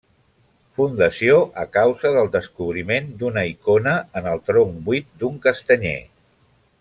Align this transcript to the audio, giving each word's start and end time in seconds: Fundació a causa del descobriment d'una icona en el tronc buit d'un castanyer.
Fundació 0.77 1.35
a 1.63 1.65
causa 1.77 2.13
del 2.15 2.31
descobriment 2.37 3.13
d'una 3.21 3.45
icona 3.53 3.95
en 4.23 4.31
el 4.35 4.43
tronc 4.51 4.83
buit 4.89 5.13
d'un 5.21 5.41
castanyer. 5.49 5.97